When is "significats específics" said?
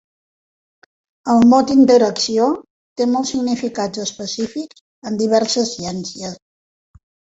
3.35-4.81